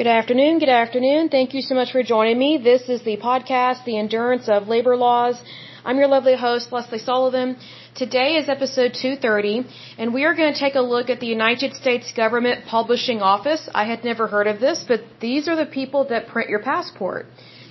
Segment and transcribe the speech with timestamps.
[0.00, 0.60] Good afternoon.
[0.60, 1.28] Good afternoon.
[1.28, 2.56] Thank you so much for joining me.
[2.56, 5.36] This is the podcast, The Endurance of Labor Laws.
[5.84, 7.58] I'm your lovely host, Leslie Sullivan.
[7.94, 9.66] Today is episode 230,
[9.98, 13.68] and we are going to take a look at the United States Government Publishing Office.
[13.74, 17.26] I had never heard of this, but these are the people that print your passport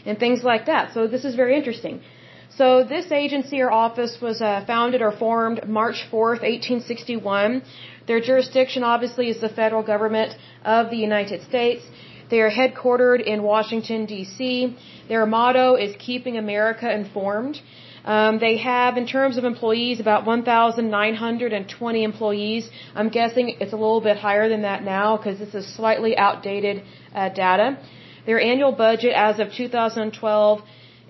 [0.06, 0.94] and things like that.
[0.94, 2.02] So this is very interesting.
[2.60, 7.64] So this agency or office was uh, founded or formed March 4th, 1861.
[8.06, 11.84] Their jurisdiction obviously is the federal government of the United States.
[12.30, 14.76] They are headquartered in Washington, D.C.
[15.08, 17.60] Their motto is keeping America informed.
[18.06, 22.70] Um, they have, in terms of employees, about 1,920 employees.
[22.96, 26.84] I'm guessing it's a little bit higher than that now because this is slightly outdated
[27.14, 27.78] uh, data.
[28.26, 30.62] Their annual budget as of 2012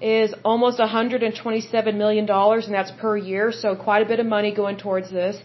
[0.02, 3.52] is almost 127 million dollars, and that's per year.
[3.52, 5.42] So quite a bit of money going towards this.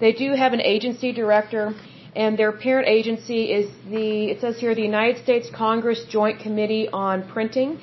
[0.00, 1.74] They do have an agency director,
[2.16, 4.30] and their parent agency is the.
[4.32, 7.80] It says here the United States Congress Joint Committee on Printing.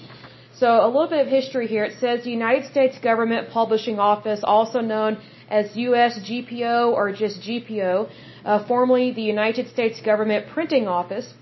[0.62, 1.84] So a little bit of history here.
[1.84, 5.18] It says the United States Government Publishing Office, also known
[5.50, 8.10] as USGPO or just GPO,
[8.46, 11.34] uh, formerly the United States Government Printing Office,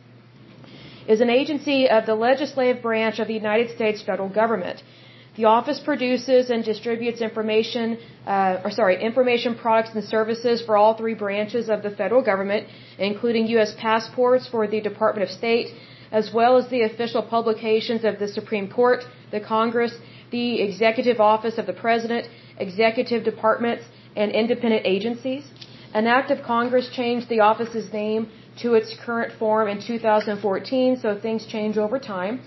[1.08, 4.82] is an agency of the legislative branch of the United States federal government.
[5.36, 10.96] The office produces and distributes information, uh, or sorry, information products and services for all
[10.96, 13.74] three branches of the federal government, including U.S.
[13.78, 15.68] passports for the Department of State,
[16.12, 19.94] as well as the official publications of the Supreme Court, the Congress,
[20.32, 22.28] the Executive Office of the President,
[22.58, 25.44] executive departments, and independent agencies.
[25.94, 28.30] An act of Congress changed the office's name
[28.62, 32.42] to its current form in 2014, so things change over time.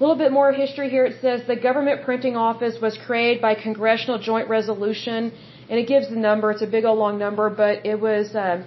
[0.00, 1.04] A little bit more history here.
[1.04, 5.30] It says the government printing office was created by congressional joint resolution,
[5.68, 6.50] and it gives the number.
[6.50, 8.62] It's a big old long number, but it was uh,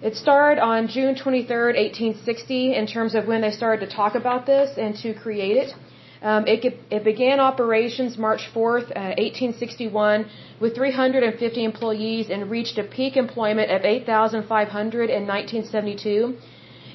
[0.00, 4.46] it started on June 23rd, 1860, in terms of when they started to talk about
[4.46, 5.74] this and to create it.
[6.22, 10.26] Um, it, it, began operations March 4th, uh, 1861,
[10.60, 16.36] with 350 employees and reached a peak employment of 8,500 in 1972.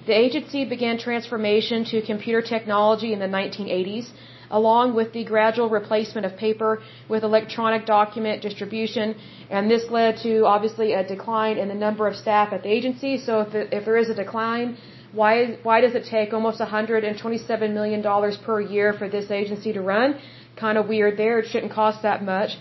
[0.06, 4.08] The agency began transformation to computer technology in the 1980s
[4.54, 9.16] along with the gradual replacement of paper with electronic document distribution.
[9.50, 13.18] And this led to obviously a decline in the number of staff at the agency.
[13.18, 14.78] So if, it, if there is a decline,
[15.12, 18.04] why, why does it take almost $127 million
[18.46, 20.20] per year for this agency to run?
[20.56, 21.40] Kind of weird there.
[21.40, 22.52] It shouldn't cost that much.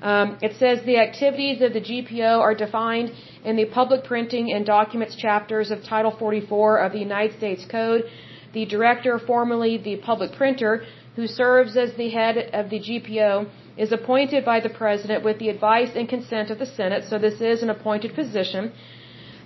[0.00, 3.12] Um, it says the activities of the GPO are defined
[3.44, 8.04] in the public printing and documents chapters of Title 44 of the United States Code.
[8.52, 10.84] The director, formerly the public printer,
[11.16, 15.48] who serves as the head of the GPO, is appointed by the President with the
[15.48, 18.72] advice and consent of the Senate, so this is an appointed position.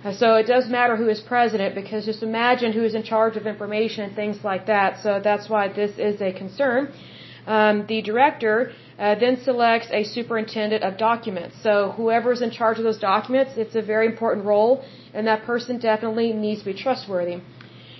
[0.03, 3.35] Uh, so it does matter who is president because just imagine who is in charge
[3.35, 4.99] of information and things like that.
[5.01, 6.93] So that's why this is a concern.
[7.47, 11.55] Um, the director uh, then selects a superintendent of documents.
[11.61, 15.43] So whoever is in charge of those documents, it's a very important role, and that
[15.43, 17.37] person definitely needs to be trustworthy.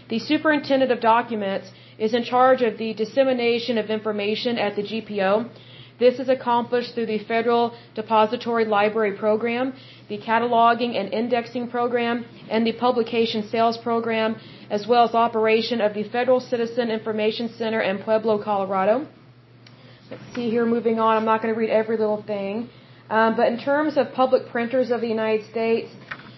[0.10, 5.50] The superintendent of documents is in charge of the dissemination of information at the GPO.
[6.00, 9.74] This is accomplished through the Federal Depository Library Program,
[10.10, 14.36] the Cataloging and Indexing Program, and the Publication Sales Program,
[14.70, 19.08] as well as operation of the Federal Citizen Information Center in Pueblo, Colorado.
[20.10, 21.18] Let's see here, moving on.
[21.18, 22.70] I'm not going to read every little thing.
[23.10, 25.90] Um, but in terms of public printers of the United States,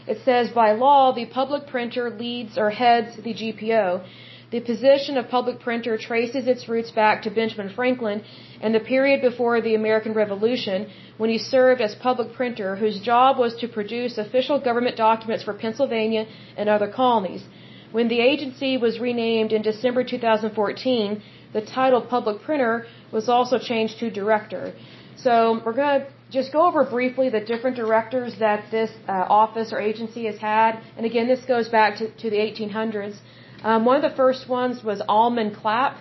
[0.08, 4.04] it says by law, the public printer leads or heads the GPO.
[4.50, 8.24] The position of public printer traces its roots back to Benjamin Franklin
[8.60, 10.88] and the period before the American Revolution
[11.18, 15.54] when he served as public printer whose job was to produce official government documents for
[15.54, 16.26] Pennsylvania
[16.58, 17.44] and other colonies.
[17.92, 21.22] When the agency was renamed in December 2014,
[21.54, 24.74] the title public printer was also changed to director.
[25.18, 29.12] So we're going to just go over briefly the different directors that this uh,
[29.42, 30.80] office or agency has had.
[30.96, 33.18] And again, this goes back to, to the 1800s.
[33.64, 35.98] Um, one of the first ones was Almon Clapp.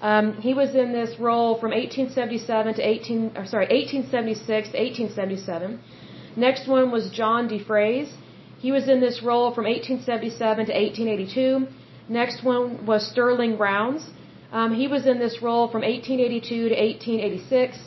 [0.00, 5.80] Um, he was in this role from 1877 to 18, or sorry, 1876 to 1877.
[6.36, 8.10] Next one was John Defrees.
[8.58, 11.66] He was in this role from 1877 to 1882.
[12.08, 14.08] Next one was Sterling Rounds.
[14.52, 17.78] Um, he was in this role from 1882 to 1886.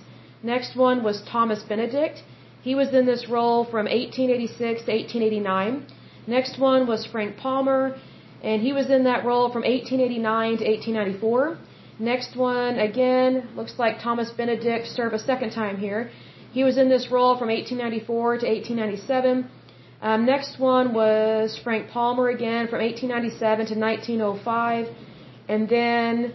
[0.44, 2.24] Next one was Thomas Benedict.
[2.62, 5.86] He was in this role from 1886 to 1889.
[6.28, 7.96] Next one was Frank Palmer
[8.44, 11.58] and he was in that role from 1889 to 1894.
[11.98, 16.12] Next one, again, looks like Thomas Benedict served a second time here.
[16.52, 19.50] He was in this role from 1894 to 1897.
[20.02, 24.88] Um, next one was Frank Palmer again from 1897 to 1905.
[25.48, 26.34] And then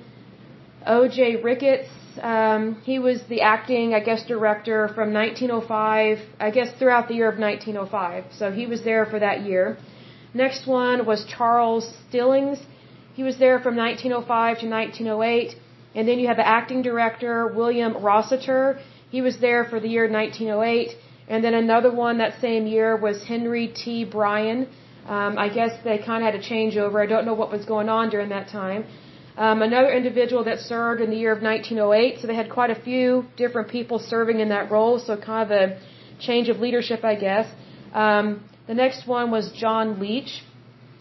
[0.86, 1.36] O.J.
[1.36, 1.90] Ricketts,
[2.22, 7.28] um, he was the acting, I guess, director from 1905, I guess throughout the year
[7.28, 8.24] of 1905.
[8.32, 9.76] So he was there for that year.
[10.32, 12.58] Next one was Charles Stillings.
[13.14, 15.56] He was there from 1905 to 1908.
[15.94, 18.78] And then you have the acting director, William Rossiter.
[19.10, 20.96] He was there for the year 1908.
[21.28, 24.04] And then another one that same year was Henry T.
[24.04, 24.68] Bryan.
[25.06, 27.02] Um, I guess they kind of had a changeover.
[27.02, 28.84] I don't know what was going on during that time.
[29.44, 32.20] Um, another individual that served in the year of 1908.
[32.20, 34.98] So they had quite a few different people serving in that role.
[34.98, 35.64] So kind of a
[36.28, 37.46] change of leadership, I guess.
[37.94, 40.32] Um, the next one was John Leech.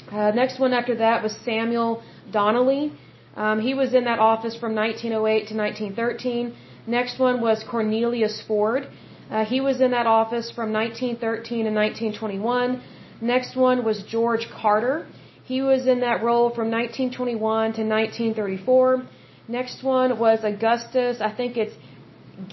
[0.09, 2.01] Uh, next one after that was Samuel
[2.31, 2.93] Donnelly.
[3.35, 6.55] Um, he was in that office from 1908 to 1913.
[6.87, 8.87] Next one was Cornelius Ford.
[9.29, 12.81] Uh, he was in that office from 1913 to 1921.
[13.19, 15.07] Next one was George Carter.
[15.51, 19.03] He was in that role from 1921 to 1934.
[19.47, 21.75] Next one was Augustus, I think it's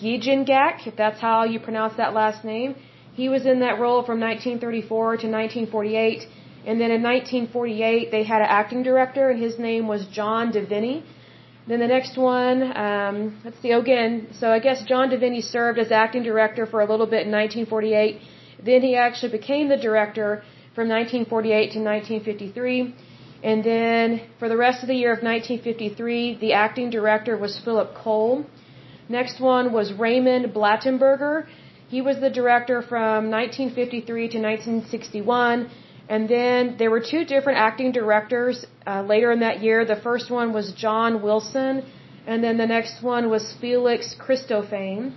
[0.01, 2.75] Giegengack, if that's how you pronounce that last name.
[3.21, 6.27] He was in that role from 1934 to 1948.
[6.69, 10.97] And then in 1948, they had an acting director, and his name was John Deviny.
[11.69, 15.93] Then the next one, um, let's see, again, so I guess John Deviny served as
[15.93, 18.21] acting director for a little bit in 1948.
[18.65, 20.43] Then he actually became the director
[20.77, 22.95] from 1948 to 1953.
[23.43, 27.95] And then for the rest of the year of 1953, the acting director was Philip
[27.95, 28.45] Cole.
[29.09, 31.47] Next one was Raymond Blattenberger.
[31.89, 35.71] He was the director from 1953 to 1961.
[36.09, 39.85] And then there were two different acting directors uh, later in that year.
[39.85, 41.85] The first one was John Wilson,
[42.27, 45.15] and then the next one was Felix Cristofane.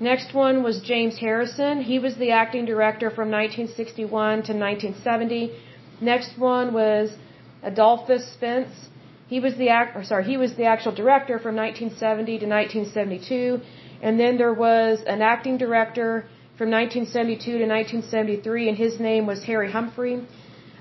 [0.00, 1.80] Next one was James Harrison.
[1.82, 5.50] He was the acting director from 1961 to 1970.
[6.00, 7.16] Next one was
[7.64, 8.90] Adolphus Spence.
[9.26, 13.60] He was the act, or sorry, he was the actual director from 1970 to 1972.
[14.00, 19.42] And then there was an acting director from 1972 to 1973, and his name was
[19.42, 20.24] Harry Humphrey.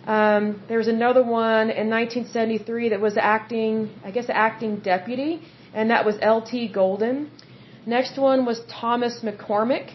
[0.06, 5.42] Um, there was another one in 1973 that was acting, I guess, acting deputy,
[5.74, 6.68] and that was L.T.
[6.70, 7.32] Golden.
[7.88, 9.88] Next one was Thomas McCormick.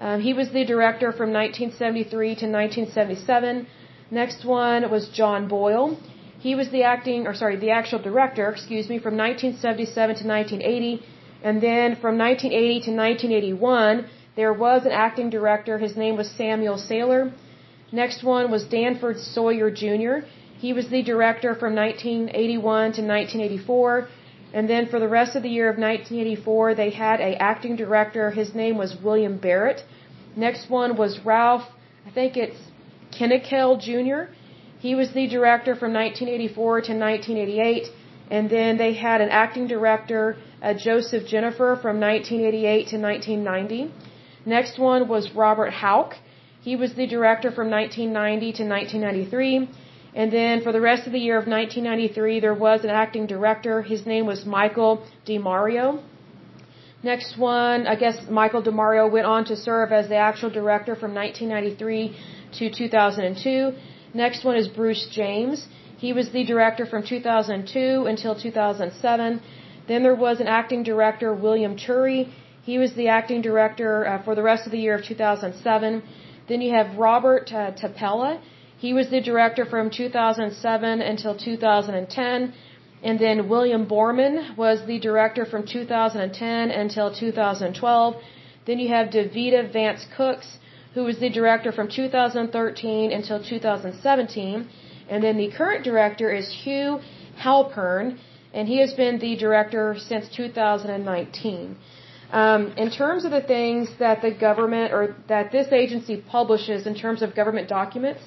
[0.00, 3.66] Um, he was the director from 1973 to 1977.
[4.10, 5.98] Next one was John Boyle.
[6.46, 11.02] He was the acting, or sorry, the actual director, excuse me, from 1977 to 1980.
[11.42, 14.06] And then from 1980 to 1981,
[14.36, 15.76] there was an acting director.
[15.76, 17.30] His name was Samuel Saylor.
[17.92, 20.26] Next one was Danford Sawyer Jr.
[20.64, 24.08] He was the director from 1981 to 1984.
[24.54, 28.30] And then for the rest of the year of 1984, they had a acting director.
[28.30, 29.80] His name was William Barrett.
[30.36, 31.66] Next one was Ralph,
[32.06, 32.60] I think it's
[33.16, 34.32] Kennickell Jr.
[34.78, 37.90] He was the director from 1984 to 1988.
[38.30, 43.92] And then they had an acting director, uh, Joseph Jenifer, from 1988 to 1990.
[44.46, 46.14] Next one was Robert Houk.
[46.60, 49.68] He was the director from 1990 to 1993.
[50.14, 53.82] And then for the rest of the year of 1993, there was an acting director.
[53.82, 56.00] His name was Michael DiMario.
[57.02, 61.14] Next one, I guess Michael DiMario went on to serve as the actual director from
[61.14, 62.16] 1993
[62.58, 63.72] to 2002.
[64.14, 65.66] Next one is Bruce James.
[65.98, 69.42] He was the director from 2002 until 2007.
[69.88, 72.32] Then there was an acting director, William Turri.
[72.62, 76.02] He was the acting director uh, for the rest of the year of 2007.
[76.48, 78.40] Then you have Robert uh, Tapella.
[78.84, 82.52] He was the director from 2007 until 2010.
[83.02, 88.16] And then William Boarman was the director from 2010 until 2012.
[88.66, 90.58] Then you have Davita Vance Cooks,
[90.92, 94.68] who was the director from 2013 until 2017.
[95.08, 97.00] And then the current director is Hugh
[97.42, 98.18] Halpern,
[98.52, 101.76] and he has been the director since 2019.
[102.32, 106.94] Um, in terms of the things that the government or that this agency publishes in
[106.94, 108.24] terms of government documents,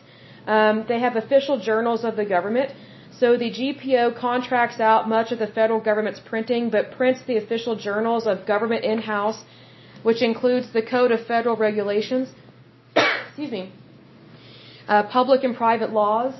[0.47, 2.71] um, they have official journals of the government.
[3.19, 7.75] So the GPO contracts out much of the federal government's printing, but prints the official
[7.75, 9.43] journals of government in-house,
[10.03, 12.29] which includes the Code of Federal Regulations,
[13.27, 13.71] excuse me,
[14.87, 16.33] uh, public and private laws,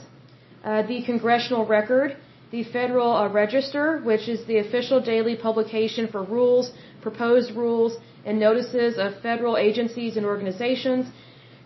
[0.63, 2.15] uh, the Congressional Record,
[2.51, 6.71] the Federal uh, Register, which is the official daily publication for rules,
[7.01, 11.07] proposed rules, and notices of federal agencies and organizations.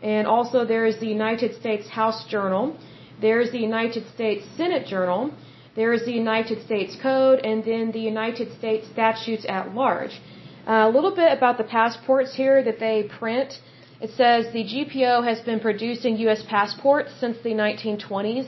[0.01, 2.77] And also there is the United States House Journal.
[3.21, 5.31] There is the United States Senate Journal.
[5.75, 10.19] There is the United States Code, and then the United States Statutes at Large.
[10.67, 13.59] Uh, a little bit about the passports here that they print
[14.01, 16.41] It says the GPO has been producing U.S.
[16.49, 18.47] passports since the 1920s.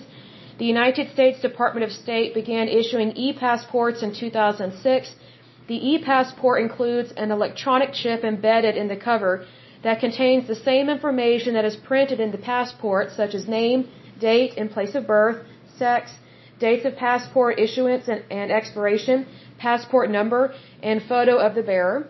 [0.57, 5.15] The United States Department of State began issuing e-passports in 2006.
[5.67, 9.45] The e-passport includes an electronic chip embedded in the cover
[9.83, 14.53] that contains the same information that is printed in the passport, such as name, date
[14.57, 15.45] and place of birth,
[15.77, 16.11] sex,
[16.59, 22.07] dates of passport issuance and, and expiration, passport number, and photo of the bearer.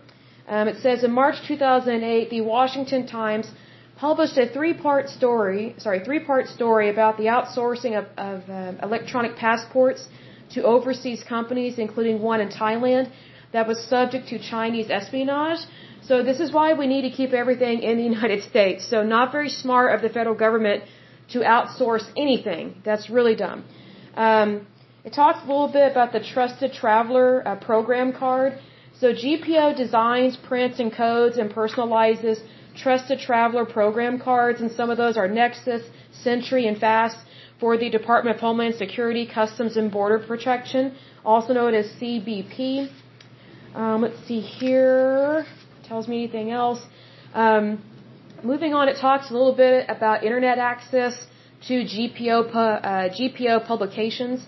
[0.47, 3.47] Um, it says in March 2008, the Washington Times
[3.95, 10.07] published a three-part story, sorry, three-part story about the outsourcing of, of uh, electronic passports
[10.53, 13.09] to overseas companies, including one in Thailand
[13.53, 15.61] that was subject to Chinese espionage.
[16.07, 18.87] So this is why we need to keep everything in the United States.
[18.87, 20.83] So not very smart of the federal government
[21.29, 22.81] to outsource anything.
[22.83, 23.63] That's really dumb.
[24.15, 24.67] Um,
[25.03, 28.59] it talks a little bit about the Trusted Traveler uh, program card.
[28.99, 32.39] So GPO designs, prints, and codes and personalizes
[32.75, 37.17] Trusted Traveler program cards, and some of those are Nexus, Sentry, and FAST
[37.59, 42.89] for the Department of Homeland Security, Customs and Border Protection, also known as CBP.
[43.75, 45.45] Um, let's see here.
[45.93, 46.81] Tells me anything else.
[47.35, 47.65] Um,
[48.51, 51.13] moving on, it talks a little bit about internet access
[51.67, 54.39] to GPO, uh, GPO publications.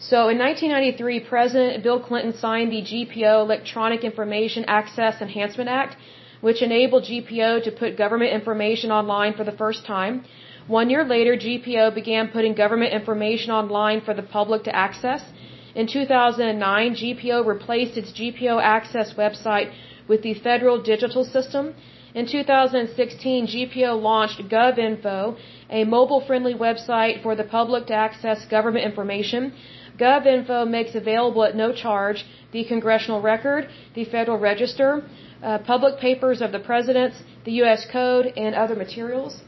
[0.00, 5.94] So in 1993, President Bill Clinton signed the GPO Electronic Information Access Enhancement Act,
[6.40, 10.24] which enabled GPO to put government information online for the first time.
[10.66, 15.22] One year later, GPO began putting government information online for the public to access.
[15.76, 19.70] In 2009, GPO replaced its GPO Access website
[20.08, 21.74] with the Federal Digital System.
[22.14, 25.36] In 2016, GPO launched GovInfo,
[25.70, 29.52] a mobile-friendly website for the public to access government information.
[29.98, 35.02] GovInfo makes available at no charge the Congressional Record, the Federal Register,
[35.42, 37.86] uh, public papers of the presidents, the U.S.
[37.90, 39.42] Code, and other materials.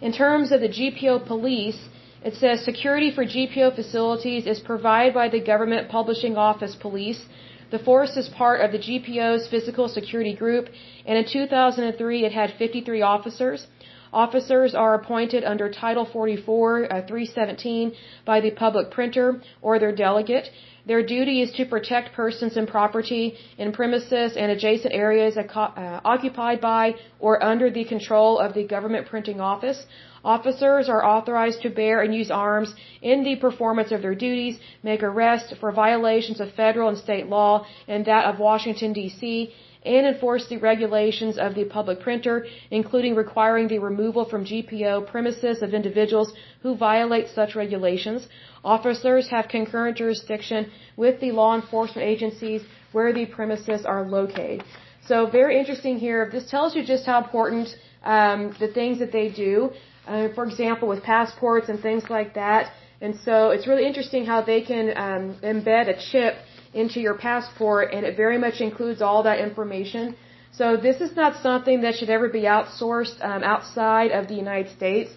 [0.00, 1.88] In terms of the GPO police,
[2.22, 7.26] it says security for GPO facilities is provided by the Government Publishing Office Police.
[7.74, 10.68] The force is part of the GPO's physical security group,
[11.06, 13.66] and in 2003 it had 53 officers.
[14.12, 17.92] Officers are appointed under Title 44, uh, 317
[18.24, 20.50] by the public printer or their delegate.
[20.86, 26.60] Their duty is to protect persons and property in premises and adjacent areas uh, occupied
[26.60, 29.84] by or under the control of the government printing office.
[30.24, 35.02] Officers are authorized to bear and use arms in the performance of their duties, make
[35.02, 39.52] arrests for violations of federal and state law and that of Washington, D.C.,
[39.84, 45.60] and enforce the regulations of the public printer, including requiring the removal from GPO premises
[45.60, 48.26] of individuals who violate such regulations.
[48.64, 52.62] Officers have concurrent jurisdiction with the law enforcement agencies
[52.92, 54.64] where the premises are located.
[55.06, 56.30] So very interesting here.
[56.32, 57.68] This tells you just how important
[58.04, 59.70] um, the things that they do.
[60.06, 62.72] Uh, for example, with passports and things like that.
[63.00, 66.34] And so it's really interesting how they can um, embed a chip
[66.74, 70.16] into your passport and it very much includes all that information.
[70.52, 74.70] So this is not something that should ever be outsourced um, outside of the United
[74.76, 75.10] States.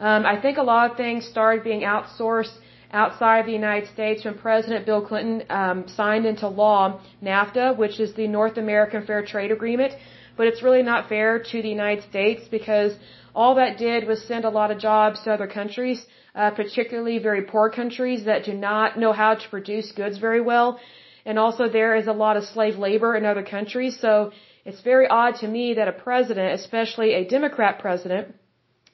[0.00, 2.56] Um, I think a lot of things started being outsourced
[2.92, 8.00] outside of the United States when President Bill Clinton um, signed into law NAFTA, which
[8.00, 9.92] is the North American Fair Trade Agreement.
[10.36, 12.94] But it's really not fair to the United States because
[13.34, 17.42] all that did was send a lot of jobs to other countries, uh, particularly very
[17.42, 20.80] poor countries that do not know how to produce goods very well
[21.24, 23.98] and also there is a lot of slave labor in other countries.
[24.00, 24.32] So
[24.64, 28.34] it's very odd to me that a president, especially a Democrat president,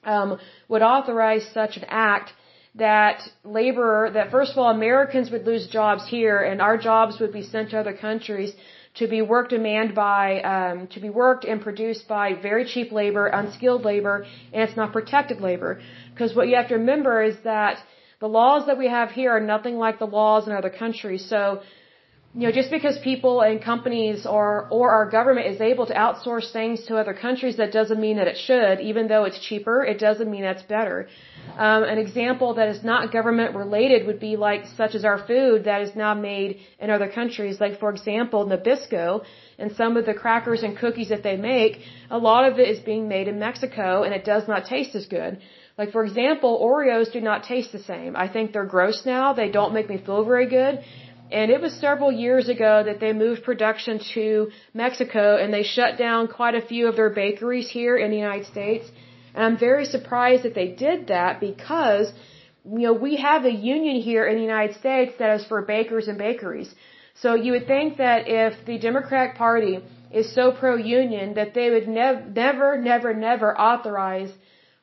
[0.03, 2.31] um, would authorize such an act
[2.75, 7.33] that labor, that first of all, Americans would lose jobs here and our jobs would
[7.33, 8.53] be sent to other countries
[8.99, 13.27] to be worked demand by, um, to be worked and produced by very cheap labor,
[13.27, 15.79] unskilled labor, and it's not protected labor.
[16.13, 17.77] Because what you have to remember is that
[18.19, 21.23] the laws that we have here are nothing like the laws in other countries.
[21.29, 21.61] So
[22.37, 26.47] you know, just because people and companies or or our government is able to outsource
[26.57, 28.79] things to other countries, that doesn't mean that it should.
[28.79, 31.07] Even though it's cheaper, it doesn't mean that's better.
[31.57, 35.63] Um, an example that is not government related would be like such as our food
[35.63, 37.59] that is now made in other countries.
[37.59, 39.23] Like for example, Nabisco
[39.57, 41.79] and some of the crackers and cookies that they make,
[42.11, 45.07] a lot of it is being made in Mexico and it does not taste as
[45.07, 45.39] good.
[45.77, 48.15] Like for example, Oreos do not taste the same.
[48.15, 49.33] I think they're gross now.
[49.33, 50.83] They don't make me feel very good.
[51.31, 55.97] And it was several years ago that they moved production to Mexico and they shut
[55.97, 58.85] down quite a few of their bakeries here in the United States.
[59.35, 62.13] And I'm very surprised that they did that because,
[62.65, 66.07] you know, we have a union here in the United States that is for bakers
[66.07, 66.73] and bakeries.
[67.21, 69.79] So you would think that if the Democratic Party
[70.11, 74.31] is so pro-union that they would nev- never, never, never authorize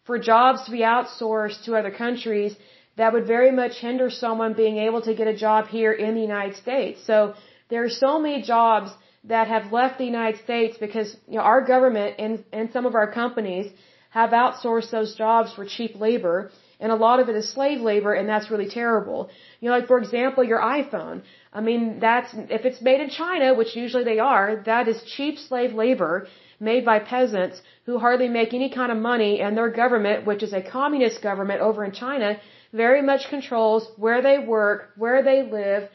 [0.05, 2.55] for jobs to be outsourced to other countries
[2.97, 6.21] that would very much hinder someone being able to get a job here in the
[6.21, 7.05] United States.
[7.07, 7.35] So
[7.71, 8.91] there are so many jobs
[9.25, 12.95] that have left the United States because you know, our government and, and some of
[12.95, 13.73] our companies
[14.11, 18.13] have outsourced those jobs for cheap labor and a lot of it is slave labor
[18.13, 19.31] and that's really terrible.
[19.61, 21.23] You know, like for example, your iPhone.
[21.53, 25.39] I mean, that's, if it's made in China, which usually they are, that is cheap
[25.39, 26.27] slave labor
[26.61, 30.53] made by peasants who hardly make any kind of money and their government, which is
[30.53, 32.39] a communist government over in China,
[32.75, 35.88] very much controls where they work, where they live,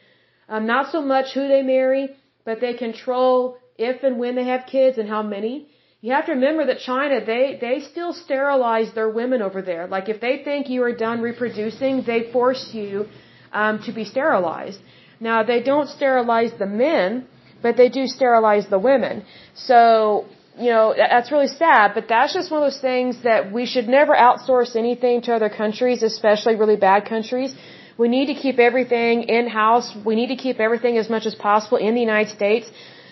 [0.48, 2.04] um, not so much who they marry,
[2.46, 5.68] but they control if and when they have kids and how many.
[6.02, 9.86] You have to remember that China, they, they still sterilize their women over there.
[9.88, 13.08] Like if they think you are done reproducing, they force you
[13.52, 14.80] um, to be sterilized.
[15.20, 17.28] Now they don't sterilize the men,
[17.62, 19.26] but they do sterilize the women.
[19.54, 20.26] So,
[20.58, 23.88] you know, that's really sad, but that's just one of those things that we should
[23.88, 27.56] never outsource anything to other countries, especially really bad countries.
[27.98, 29.96] We need to keep everything in-house.
[30.06, 32.70] We need to keep everything as much as possible in the United States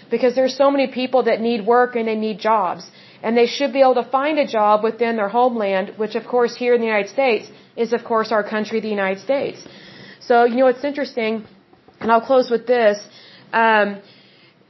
[0.09, 2.89] because there's so many people that need work and they need jobs.
[3.23, 6.55] And they should be able to find a job within their homeland, which of course
[6.55, 9.59] here in the United States is of course our country, the United States.
[10.19, 11.45] So, you know, it's interesting,
[11.99, 12.97] and I'll close with this.
[13.53, 13.99] Um,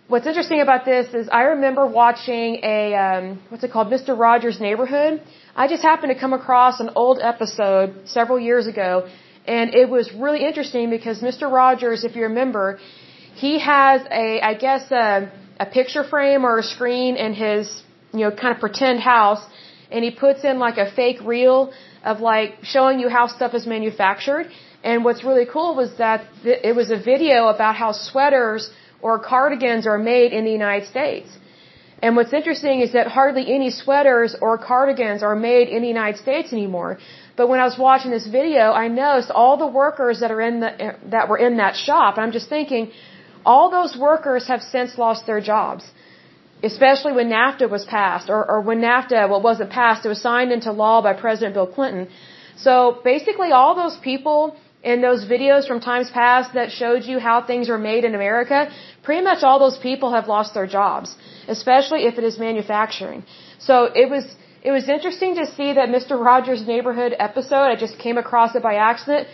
[0.07, 4.17] what's interesting about this is I remember watching a, um, what's it called, Mr.
[4.17, 5.21] Rogers' Neighborhood.
[5.55, 9.09] I just happened to come across an old episode several years ago,
[9.45, 11.51] and it was really interesting because Mr.
[11.51, 12.79] Rogers, if you remember,
[13.35, 17.81] he has a, I guess, a, a picture frame or a screen in his,
[18.13, 19.43] you know, kind of pretend house,
[19.91, 21.73] and he puts in like a fake reel
[22.03, 24.47] of like showing you how stuff is manufactured.
[24.83, 28.69] And what's really cool was that th- it was a video about how sweaters
[29.01, 31.29] or cardigans are made in the United States.
[32.01, 36.17] And what's interesting is that hardly any sweaters or cardigans are made in the United
[36.19, 36.99] States anymore.
[37.35, 40.59] But when I was watching this video, I noticed all the workers that are in
[40.59, 40.71] the
[41.15, 42.91] that were in that shop, and I'm just thinking,
[43.45, 45.83] all those workers have since lost their jobs,
[46.71, 50.51] especially when NAFTA was passed, or, or when NAFTA, well, wasn't passed, it was signed
[50.51, 52.07] into law by President Bill Clinton.
[52.57, 54.55] So basically, all those people
[54.91, 58.59] in those videos from times past that showed you how things are made in America,
[59.07, 61.15] pretty much all those people have lost their jobs,
[61.55, 63.23] especially if it is manufacturing.
[63.67, 64.25] So it was
[64.69, 66.13] it was interesting to see that Mr.
[66.29, 67.67] Rogers' neighborhood episode.
[67.73, 69.27] I just came across it by accident,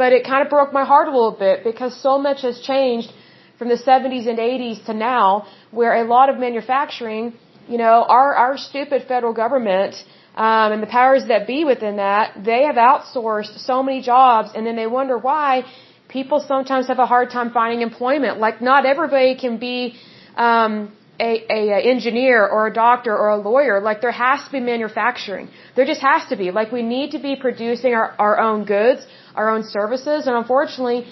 [0.00, 3.10] but it kind of broke my heart a little bit because so much has changed
[3.58, 7.34] from the 70s and 80s to now, where a lot of manufacturing,
[7.68, 9.94] you know, our, our stupid federal government,
[10.36, 14.66] um, and the powers that be within that, they have outsourced so many jobs and
[14.66, 15.64] then they wonder why
[16.08, 18.38] people sometimes have a hard time finding employment.
[18.38, 19.94] Like not everybody can be,
[20.36, 23.80] um, a, a, a engineer or a doctor or a lawyer.
[23.80, 25.48] Like there has to be manufacturing.
[25.76, 26.50] There just has to be.
[26.50, 31.06] Like we need to be producing our, our own goods, our own services, and unfortunately,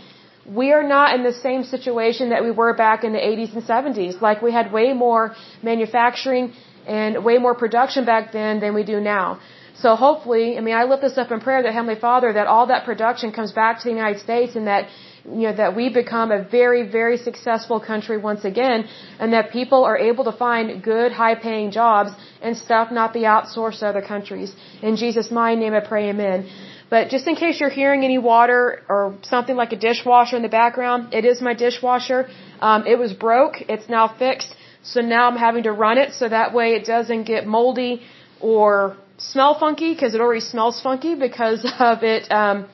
[0.45, 3.63] we are not in the same situation that we were back in the 80s and
[3.63, 4.21] 70s.
[4.21, 6.53] Like we had way more manufacturing
[6.87, 9.41] and way more production back then than we do now.
[9.83, 12.67] So hopefully, I mean, I lift this up in prayer that Heavenly Father, that all
[12.67, 14.89] that production comes back to the United States and that,
[15.25, 18.87] you know, that we become a very, very successful country once again
[19.19, 22.11] and that people are able to find good, high paying jobs
[22.43, 24.55] and stuff not be outsourced to other countries.
[24.83, 26.49] In Jesus' mighty name I pray, amen.
[26.91, 30.55] But just in case you're hearing any water or something like a dishwasher in the
[30.61, 32.29] background, it is my dishwasher.
[32.61, 33.55] Um, it was broke.
[33.75, 34.55] It's now fixed.
[34.83, 38.03] So now I'm having to run it so that way it doesn't get moldy
[38.41, 42.31] or smell funky because it already smells funky because of it.
[42.31, 42.69] Um,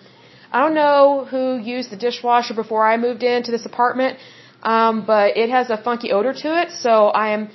[0.51, 4.18] I don't know who used the dishwasher before I moved into this apartment,
[4.62, 6.71] um, but it has a funky odor to it.
[6.71, 7.51] So I am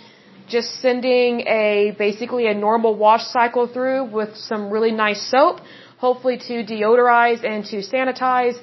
[0.48, 5.62] just sending a basically a normal wash cycle through with some really nice soap
[6.06, 8.58] hopefully to deodorize and to sanitize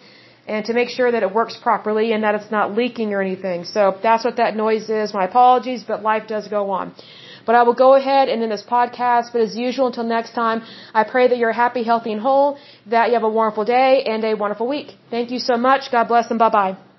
[0.51, 3.65] and to make sure that it works properly and that it's not leaking or anything.
[3.77, 5.15] So that's what that noise is.
[5.21, 6.93] My apologies, but life does go on.
[7.47, 9.33] But I will go ahead and end this podcast.
[9.33, 10.59] But as usual, until next time,
[11.01, 12.59] I pray that you're happy, healthy, and whole,
[12.95, 14.89] that you have a wonderful day and a wonderful week.
[15.17, 15.91] Thank you so much.
[15.97, 16.90] God bless and bye bye.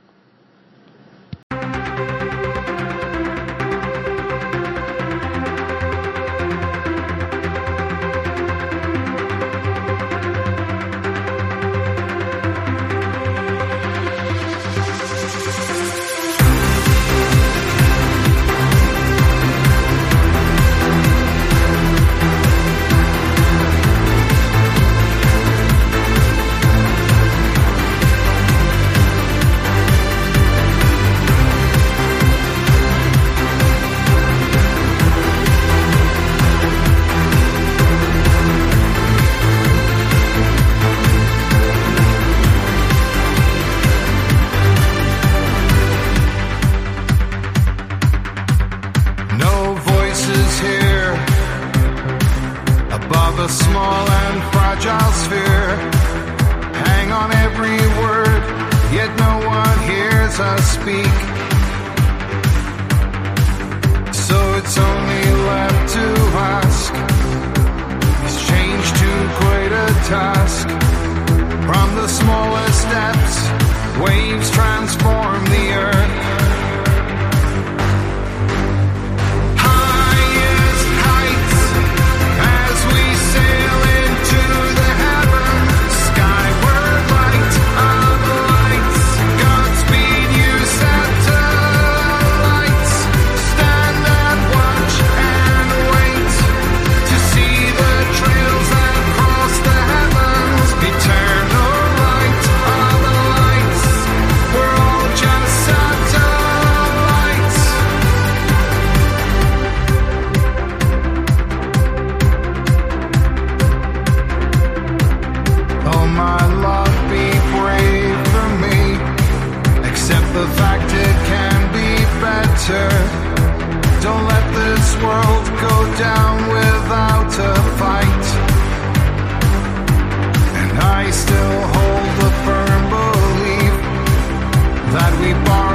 [135.22, 135.71] We borrow